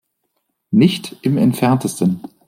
Nicht 0.71 1.17
im 1.21 1.37
Entferntesten. 1.37 2.21